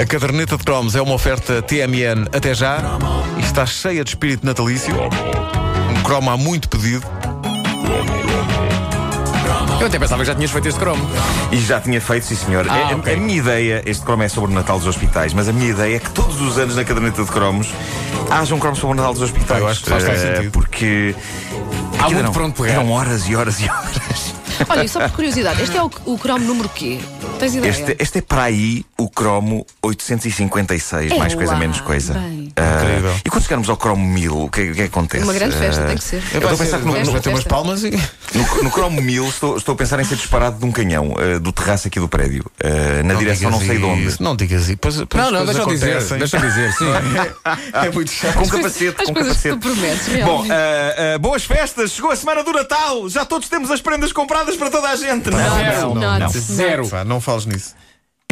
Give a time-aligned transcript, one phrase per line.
[0.00, 2.78] A caderneta de cromos é uma oferta TMN até já
[3.36, 4.94] e está cheia de espírito natalício.
[5.98, 7.06] Um cromo há muito pedido.
[9.80, 11.04] Eu até pensava que já tinhas feito este cromo.
[11.50, 12.66] E já tinha feito, sim senhor.
[12.68, 13.14] Ah, a, a- ok.
[13.14, 15.96] a minha ideia, este cromo é sobre o Natal dos hospitais, mas a minha ideia
[15.96, 17.68] é que todos os anos na caderneta de cromos
[18.30, 19.60] haja um cromo sobre o Natal dos hospitais.
[19.60, 20.52] Eu acho que faz Eh, sentido.
[20.52, 21.14] Porque.
[21.98, 22.72] Há muito onde pegar.
[22.74, 24.21] Eram horas e horas e horas.
[24.68, 26.98] Olha, e só por curiosidade, este é o, o cromo número quê?
[27.38, 27.70] Tens ideia?
[27.70, 32.14] Este, este é para aí o cromo 856, É mais coisa, lá, menos coisa.
[32.14, 32.52] bem.
[32.56, 33.14] Ah, Incrível.
[33.24, 35.24] e quando chegarmos ao cromo 1000, o que, é- o que é que acontece?
[35.24, 36.22] Uma grande festa, Ah, tem que ser.
[36.32, 37.90] Eu estou a pensar que no, Vai Festa, bater umas palmas e.
[38.34, 41.38] No, no cromo 1000 estou, estou a pensar em ser disparado de um canhão eh,
[41.38, 44.22] do terraço aqui do prédio, eh, na direção não sei de onde.
[44.22, 44.78] Não digas isso.
[44.78, 46.02] Pois, pois Não, não, deixa eu dizer.
[46.18, 46.86] Deixa eu dizer, sim.
[47.72, 48.34] É muito chato.
[48.38, 49.56] Com capacete, As com coisas que capacete.
[49.56, 51.92] tu prometes, Bom, ah, boas festas!
[51.92, 53.08] Chegou a semana do Natal!
[53.08, 55.30] Já todos temos as prendas compradas para toda a gente!
[55.30, 55.94] Não, Zero.
[55.94, 56.28] não, não.
[56.30, 56.88] Zero.
[56.88, 57.74] Pá, não fales nisso.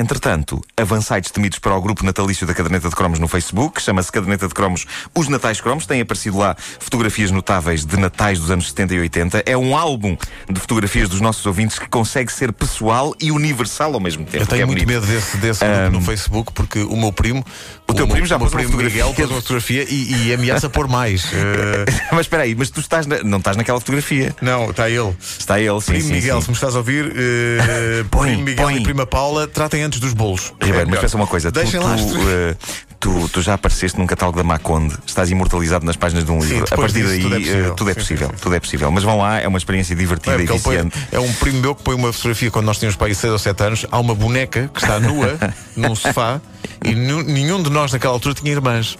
[0.00, 4.48] Entretanto, avançai destemidos para o grupo natalício da Caderneta de Cromos no Facebook, chama-se Caderneta
[4.48, 8.94] de Cromos Os Natais Cromos, têm aparecido lá fotografias notáveis de natais dos anos 70
[8.94, 9.42] e 80.
[9.44, 10.16] É um álbum
[10.48, 14.38] de fotografias dos nossos ouvintes que consegue ser pessoal e universal ao mesmo tempo.
[14.42, 15.02] Eu que é tenho muito bonito.
[15.02, 17.44] medo desse, desse grupo no Facebook porque o meu primo.
[17.86, 19.04] O teu meu- primo já o pôs uma fotografia.
[19.04, 21.30] Miguel pôs uma fotografia e, e ameaça pôr mais.
[21.60, 24.34] Eh, mas espera aí, mas tu estás na- não estás naquela fotografia.
[24.40, 25.14] não, está ele.
[25.38, 26.42] Está ele, sim, Primo sim, Miguel, sim.
[26.44, 28.76] se me estás a ouvir, eh, Põe, primo Miguel põe.
[28.76, 30.52] e prima Paula, tratem antes dos bolos.
[30.62, 32.56] Ribeiro, É mas pensa uma coisa, tu, Deixem lá tu, eh,
[33.00, 36.58] tu, tu já apareceste num catálogo da Maconde, estás imortalizado nas páginas de um livro.
[36.58, 37.66] a depois partir disso daí tudo é possível.
[37.66, 38.42] eh, tudo é Sim, possível, sim, sim.
[38.42, 38.90] tudo é possível.
[38.92, 40.98] Mas vão lá, é uma experiência divertida É, e ele põe- viciante.
[41.10, 43.38] é um primo meu que põe uma fotografia quando nós tínhamos para aí 6 ou
[43.38, 43.86] 7 anos.
[43.90, 45.36] Há uma boneca que está nua
[45.76, 46.40] num sofá
[46.84, 48.96] e nenhum de nós naquela altura tinha irmãs.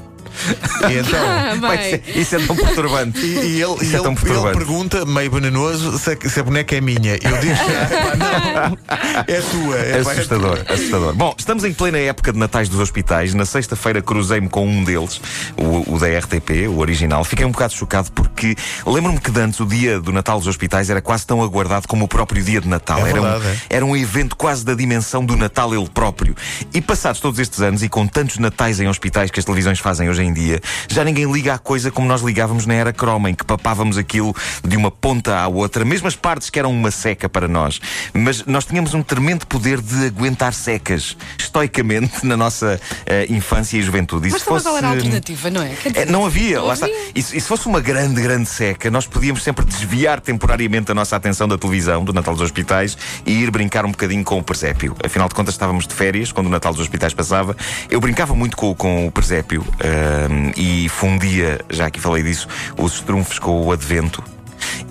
[0.91, 1.21] E então.
[1.21, 3.19] Ah, Vai ser- isso é tão perturbante.
[3.21, 4.47] E, e ele, Isso e é tão ele, perturbante.
[4.49, 7.13] ele pergunta, meio venenoso, se a, se a boneca é minha.
[7.15, 8.79] Eu digo, "Epá, não,
[9.27, 9.77] é tua.
[9.79, 11.15] É, pá, é Assustador, tua." assustador.
[11.15, 13.35] Bom, estamos em plena época de Natais dos hospitais.
[13.35, 15.21] Na sexta-feira cruzei-me com um deles,
[15.57, 17.25] o, o da RTP, o original.
[17.25, 18.57] Fiquei um bocado chocado porque
[18.87, 22.09] lembro-me que antes o dia do Natal dos hospitais era quase tão aguardado como o
[22.09, 22.99] próprio dia de Natal.
[22.99, 23.57] É era, verdade, um, é.
[23.71, 26.35] era um evento quase da dimensão do Natal ele próprio.
[26.73, 30.09] E passados todos estes anos e com tantos natais em hospitais que as televisões fazem
[30.09, 33.35] hoje em dia, já ninguém liga à coisa como nós ligávamos na era croma, em
[33.35, 34.35] que papávamos aquilo
[34.67, 37.81] de uma ponta à outra, mesmo as partes que eram uma seca para nós.
[38.13, 43.83] Mas nós tínhamos um tremendo poder de aguentar secas, estoicamente, na nossa eh, infância e
[43.83, 44.29] juventude.
[44.29, 44.65] E Mas fosse...
[44.65, 45.69] qual era a alternativa, não é?
[45.71, 46.87] Dizer, É, não havia, não lá está.
[46.87, 46.99] havia.
[47.15, 50.95] E, se- e se fosse uma grande, grande seca, nós podíamos sempre desviar temporariamente a
[50.95, 54.43] nossa atenção da televisão, do Natal dos Hospitais, e ir brincar um bocadinho com o
[54.43, 54.95] presépio.
[55.05, 57.57] Afinal de contas, estávamos de férias quando o Natal dos Hospitais passava.
[57.91, 59.65] Eu brincava muito com, com o presépio
[60.11, 64.23] ahm, e fundia, já aqui falei disso, os estrunfos com o advento.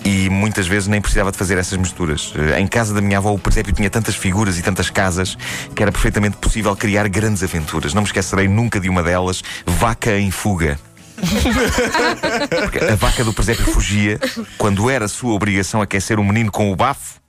[0.04, 2.34] E muitas vezes nem precisava de fazer essas misturas.
[2.36, 5.38] Eh, Em casa da minha avó, o presépio tinha tantas figuras e tantas casas
[5.76, 7.94] que era perfeitamente possível criar grandes aventuras.
[7.94, 10.80] Não me esquecerei nunca de uma delas, Vaca em Fuga.
[12.62, 14.18] Porque a vaca do presépio fugia
[14.58, 17.20] quando era sua obrigação aquecer o menino com o bafo.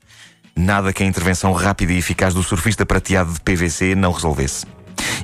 [0.54, 4.64] Nada que a intervenção rápida e eficaz do surfista prateado de PVC não resolvesse.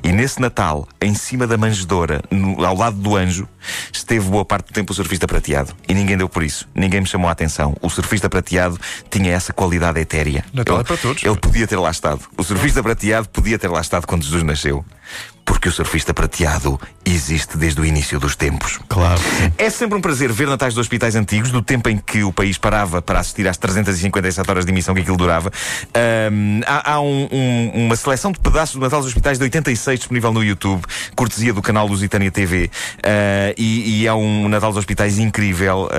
[0.03, 3.47] E nesse Natal, em cima da manjedoura, no- ao lado do anjo,
[3.91, 5.73] esteve boa parte do tempo o surfista prateado.
[5.87, 6.67] E ninguém deu por isso.
[6.73, 7.75] Ninguém me chamou a atenção.
[7.81, 8.79] O surfista prateado
[9.09, 10.43] tinha essa qualidade etérea.
[10.53, 11.23] Natal ele, é para todos.
[11.23, 12.21] Ele podia ter lá estado.
[12.37, 14.85] O surfista prateado podia ter lá estado quando Jesus nasceu.
[15.67, 18.79] Porque o surfista prateado existe desde o início dos tempos.
[18.87, 19.19] Claro.
[19.57, 22.57] É sempre um prazer ver natais de hospitais antigos, do tempo em que o país
[22.57, 25.51] parava para assistir às 357 horas de emissão que aquilo durava.
[25.93, 29.99] Ahm, há há um- um- uma seleção de pedaços do Natal dos Hospitais de 86
[29.99, 30.83] disponível no YouTube,
[31.17, 32.69] cortesia do canal Lusitânia TV.
[33.03, 35.89] Ah, e, e há um Natal dos Hospitais incrível.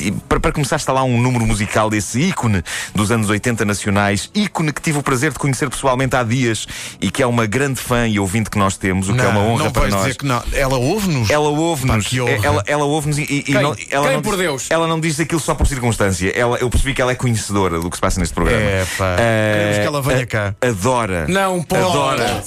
[0.00, 2.62] e para, para começar, está lá um número musical desse ícone
[2.94, 6.66] dos anos 80 nacionais, ícone que tive o prazer de conhecer pessoalmente há dias
[7.00, 9.40] e que é uma grande fã e ouvinte que nós temos, o que é uma
[9.40, 10.02] honra não para vais nós.
[10.04, 10.42] dizer que não.
[10.52, 11.28] Ela ouve-nos.
[11.30, 12.12] Ela ouve-nos.
[12.12, 12.30] Honra.
[12.44, 13.54] Ela, ela ouve-nos e, e- Quem?
[13.54, 14.66] não, ela Quem não por diz, Deus?
[14.70, 16.30] Ela não diz aquilo só por circunstância.
[16.38, 18.60] Ela, eu percebi que ela é conhecedora do que se passa neste programa.
[18.62, 19.14] É, pá.
[19.14, 20.54] Ah, Queremos que ela venha a- cá.
[20.60, 21.26] Adora.
[21.28, 21.82] Não pode.
[21.82, 22.44] Adora.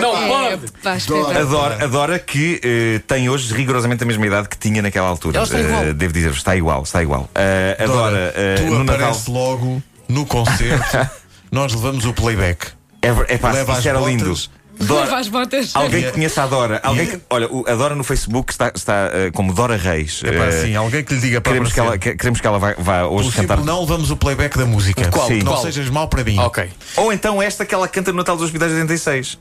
[0.00, 1.38] Não É, pode.
[1.40, 5.38] Adora, adora que eh, tem hoje rigorosamente a mesma idade que tinha naquela altura.
[5.38, 5.82] Ela está igual.
[5.84, 7.28] Eh, devo dizer, está igual, está igual.
[7.34, 8.32] Ah, adora.
[8.36, 8.94] eh, tu no Natal.
[9.08, 11.10] aparece logo no concerto.
[11.50, 12.68] nós levamos o playback.
[13.02, 14.12] É, é pá, Leva isso as era botas.
[14.14, 14.36] lindo.
[14.78, 15.70] Dora- Leva as botas.
[15.74, 16.80] Alguém que conheça a Dora.
[16.82, 20.20] Alguém que, olha, o- a Dora no Facebook está, está eh, como Dora Reis.
[20.24, 22.46] É pá, Eh, sim, alguém que lhe diga para Queremos que, ela, que- queremos que
[22.46, 23.58] ela vá, vá hoje cantar.
[23.64, 25.08] não levamos o playback da música.
[25.08, 25.26] Qual?
[25.28, 25.38] Sim.
[25.42, 25.62] Não Qual?
[25.62, 26.38] sejas mau para mim.
[26.38, 26.68] Ok.
[26.96, 29.38] Ou então esta que ela canta no Natal dos Hospitais de 86.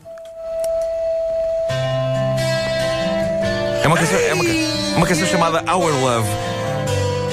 [3.83, 6.27] É uma canção, é uma, ca- uma canção chamada Our Love.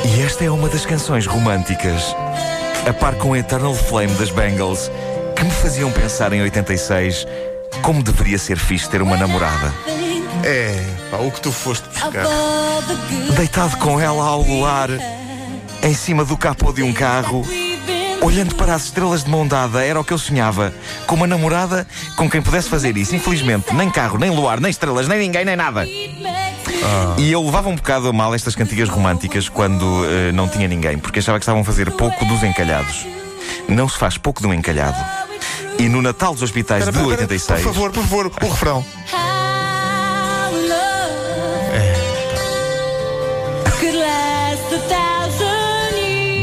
[0.05, 2.15] E esta é uma das canções românticas,
[2.89, 4.91] a par com Eternal Flame das Bangles,
[5.37, 7.27] que me faziam pensar em 86
[7.81, 9.73] Como deveria ser fixe ter uma namorada.
[10.45, 12.27] É, pá, o que tu foste buscar.
[13.37, 14.89] Deitado com ela ao luar,
[15.83, 17.47] em cima do capô de um carro,
[18.21, 20.73] olhando para as estrelas de mão dada, era o que eu sonhava.
[21.07, 21.87] Com uma namorada
[22.17, 23.15] com quem pudesse fazer isso.
[23.15, 25.87] Infelizmente, nem carro, nem luar, nem estrelas, nem ninguém, nem nada.
[27.19, 30.99] E eu levava um bocado a mal estas cantigas românticas quando eh, não tinha ninguém,
[30.99, 33.07] porque achava que estavam a fazer pouco dos encalhados.
[33.69, 34.99] Não se faz pouco de um encalhado.
[35.83, 37.63] E no Natal dos Hospitais Espera, de espera, espera, 86.
[37.65, 38.87] Por favor, por favor, o refrão.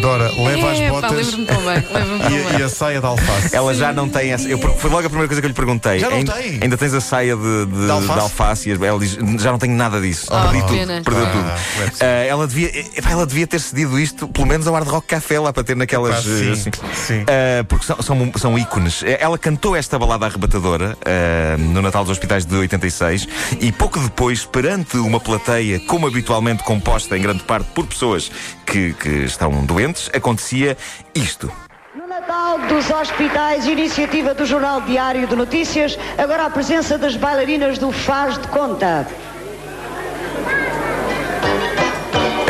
[0.09, 1.75] Dora, leva as É, botas lembro-me tão bem.
[1.93, 2.59] Lembro-me tão e, bem.
[2.59, 3.55] e a saia de alface.
[3.55, 4.47] Ela já não tem essa.
[4.47, 5.99] Eu, foi logo a primeira coisa que eu lhe perguntei.
[5.99, 6.59] Já não ainda, tem?
[6.61, 8.13] ainda tens a saia de, de, De alface?
[8.13, 8.69] de alface?
[8.69, 10.27] E ela diz: Já não tenho nada disso.
[10.31, 10.71] Ah, Perdi tudo.
[10.77, 11.01] pena.
[11.03, 11.95] Perdeu Ah, tudo.
[11.97, 12.03] ser.
[12.05, 12.67] Ah, ela, devia,
[12.97, 15.75] epá, ela devia ter cedido isto, pelo menos ao Hard Rock Café, lá para ter
[15.75, 16.15] naquelas.
[16.15, 16.71] Pá, sim, eh, assim.
[16.93, 17.25] sim.
[17.27, 19.03] Ah, porque são, são, são ícones.
[19.03, 23.27] Eh, Ela cantou esta balada arrebatadora ah, no Natal dos Hospitais de 86
[23.61, 28.31] e pouco depois, perante uma plateia, como habitualmente composta em grande parte por pessoas
[28.65, 30.77] que, que estão doentes, acontecia
[31.13, 31.51] isto.
[31.95, 37.77] No Natal dos Hospitais, iniciativa do Jornal Diário de Notícias, agora a presença das bailarinas
[37.77, 39.07] do Faz de Conta.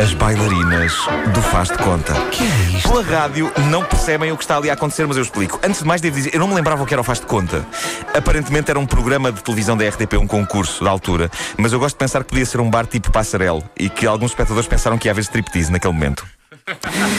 [0.00, 0.94] As bailarinas
[1.34, 2.14] do Faz de Conta.
[2.30, 2.88] Que é isto?
[2.88, 5.60] Pela rádio não percebem o que está ali a acontecer, mas eu explico.
[5.62, 7.26] Antes de mais, devo dizer, eu não me lembrava o que era o Faz de
[7.26, 7.66] Conta.
[8.14, 11.30] Aparentemente era um programa de televisão da RTP, um concurso da altura.
[11.58, 14.30] Mas eu gosto de pensar que podia ser um bar tipo Passarel e que alguns
[14.30, 16.26] espectadores pensaram que ia haver striptease naquele momento.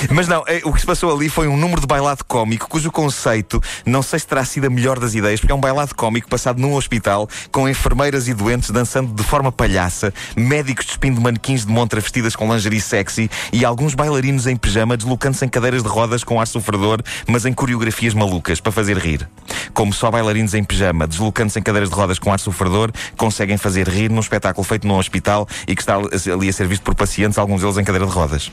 [0.10, 2.92] Mas não, eh, o que se passou ali foi um número de bailado cómico cujo
[2.92, 6.30] conceito não sei se terá sido a melhor das ideias, porque é um bailado cómico
[6.30, 11.72] passado num hospital com enfermeiras e doentes dançando de forma palhaça, médicos despindo manequins de
[11.72, 16.24] montra vestidas com lingerie sexy e alguns bailarinos em pijama deslocando-se em cadeiras de rodas
[16.24, 19.28] com ar sofredor, mas em coreografias malucas para fazer rir.
[19.74, 23.88] Como só bailarinos em pijama deslocando-se em cadeiras de rodas com ar sofredor conseguem fazer
[23.88, 27.38] rir num espetáculo feito num hospital e que está ali a ser visto por pacientes,
[27.38, 28.52] alguns deles em cadeira de rodas.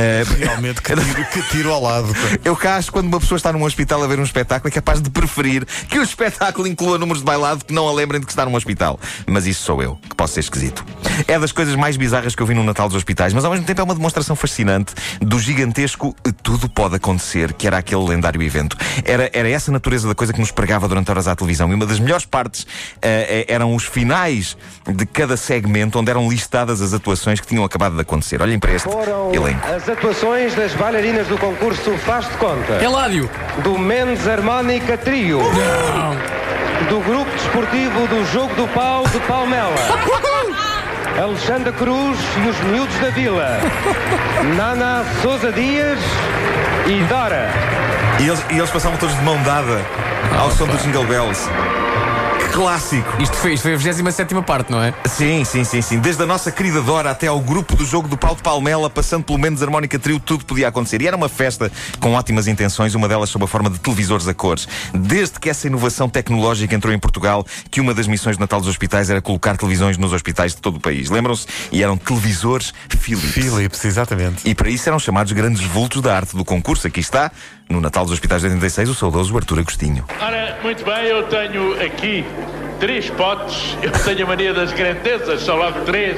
[0.00, 2.08] Eh, Realmente, que tiro, que tiro ao lado.
[2.42, 4.70] eu cá acho que quando uma pessoa está num hospital a ver um espetáculo é
[4.70, 8.26] capaz de preferir que o espetáculo inclua números de bailado que não a lembrem de
[8.26, 8.98] que está num hospital.
[9.26, 10.84] Mas isso sou eu, que posso ser esquisito.
[11.28, 13.66] É das coisas mais bizarras que eu vi no Natal dos Hospitais, mas ao mesmo
[13.66, 18.76] tempo é uma demonstração fascinante do gigantesco tudo pode acontecer, que era aquele lendário evento.
[19.04, 21.70] Era, era essa natureza da coisa que nos pregava durante horas à televisão.
[21.70, 22.66] E uma das melhores partes
[23.02, 24.56] eh, eram os finais
[24.86, 28.40] de cada segmento, onde eram listadas as atuações que tinham acabado de acontecer.
[28.40, 29.66] Olhem para este Foram elenco.
[29.80, 33.30] As atuações das bailarinas do concurso Faz de Conta, Eládio!
[33.62, 35.40] do Mendes Harmónica Trio,
[36.90, 39.74] do Grupo Desportivo do Jogo do Pau de Palmela,
[41.18, 43.58] Alexandra Cruz e os Miúdos da Vila,
[44.54, 45.98] Nana Souza Dias
[46.86, 47.48] e Dora.
[48.18, 49.80] E eles, e eles passavam todos de mão dada
[50.38, 51.48] ao som dos Jingle Bells.
[52.60, 53.22] Clássico!
[53.22, 54.92] Isto foi, isto foi a 27 parte, não é?
[55.06, 55.98] Sim, sim, sim, sim.
[55.98, 59.24] Desde a nossa querida Dora até ao grupo do jogo do Pau de Palmela, passando
[59.24, 61.00] pelo menos harmónica trio, tudo podia acontecer.
[61.00, 64.34] E era uma festa com ótimas intenções, uma delas sob a forma de televisores a
[64.34, 64.68] cores.
[64.92, 68.68] Desde que essa inovação tecnológica entrou em Portugal, que uma das missões de Natal dos
[68.68, 71.08] hospitais era colocar televisões nos hospitais de todo o país.
[71.08, 71.46] Lembram-se?
[71.72, 73.30] E eram televisores Philips.
[73.30, 74.46] Philips, exatamente.
[74.46, 76.86] E para isso eram chamados grandes vultos da arte do concurso.
[76.86, 77.32] Aqui está,
[77.70, 80.04] no Natal dos Hospitais de 86, o saudoso Artur Agostinho.
[80.20, 82.22] Ora, muito bem, eu tenho aqui
[82.80, 86.16] três potes, eu tenho a mania das grandezas, só logo três,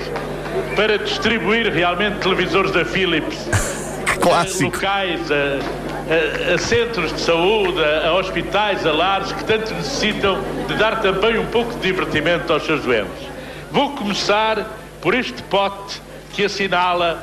[0.76, 3.36] para distribuir realmente televisores da Philips.
[4.06, 4.64] Que A clássico!
[4.64, 10.38] locais, a, a- a centros de saúde, a, a hospitais, a lares que tanto necessitam
[10.68, 13.28] de dar também um pouco de divertimento aos seus doentes.
[13.70, 14.66] Vou começar
[15.00, 16.00] por este pote
[16.32, 17.22] que assinala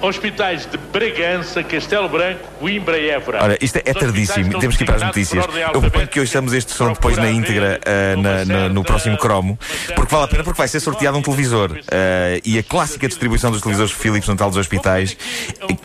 [0.00, 3.42] hospitais de Bragança, Castelo Branco, Coimbra e Évora.
[3.42, 5.44] Ora, isto é, é tardíssimo, temos que ir para as notícias.
[5.74, 9.58] Eu proponho que ouçamos este som depois na íntegra ah, na- na- no próximo cromo,
[9.94, 11.78] porque vale a pena, porque vai ser sorteado um televisor.
[11.90, 15.16] Ah, e a clássica distribuição dos televisores Philips no Natal dos Hospitais,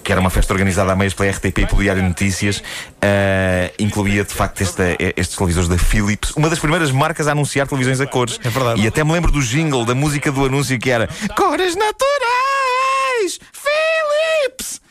[0.04, 2.64] que era uma festa organizada a meias pela RTP e pelo Diário de Notícias,
[3.02, 7.68] ah, incluía de facto esta- estes televisores da Philips, uma das primeiras marcas a anunciar
[7.68, 8.40] televisões a cores.
[8.44, 8.82] É verdade.
[8.82, 12.75] E até me lembro do jingle, da música do anúncio que era Cores Naturais
[13.54, 14.82] Philips!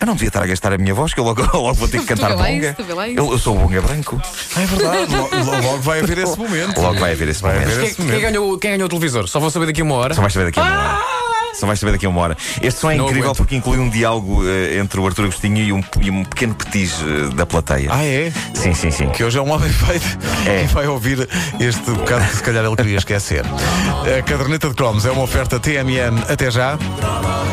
[0.00, 1.98] Eu não devia estar a gastar a minha voz, que eu logo, logo vou ter
[2.00, 2.74] que cantar isso.
[3.16, 4.20] Eu, eu sou o bonga branco.
[4.54, 5.16] Ah, é verdade.
[5.16, 6.80] Logo, logo vai haver esse momento.
[6.80, 7.66] Logo vai haver esse Vai momento.
[7.68, 8.22] haver Quem, esse quem momento.
[8.22, 9.26] ganhou, quem ganhou o televisor?
[9.26, 10.14] Só vou saber daqui a uma hora.
[10.14, 11.27] Só vais saber daqui a uma hora.
[11.58, 12.36] Só vais saber daqui a uma hora.
[12.62, 13.36] Este som é Não incrível aguento.
[13.38, 16.94] porque inclui um diálogo eh, entre o Arthur Agostinho e um, e um pequeno petis
[17.02, 17.88] eh, da plateia.
[17.92, 18.32] Ah, é?
[18.54, 19.08] Sim, sim, sim.
[19.10, 20.06] Que hoje é um homem feito
[20.46, 20.62] É.
[20.64, 23.44] e vai ouvir este bocado que se calhar ele queria esquecer.
[23.44, 26.78] A caderneta de cromos é uma oferta TMN até já.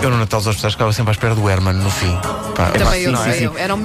[0.04, 2.16] Eu no Natal dos Hospitais ficava sempre à espera do Herman no fim.
[2.56, 3.44] Pá, Também eu sim, sim.
[3.46, 3.58] eu.
[3.58, 3.84] Era um momento